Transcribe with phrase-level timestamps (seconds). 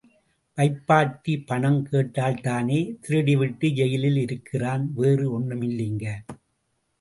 [0.57, 6.05] வைப்பாட்டி பணம் கேட்டதால்தானே திருடிவிட்டு ஜெயிலில் இருக்கிறான் வேறு ஒண்னுமில்லிங்க.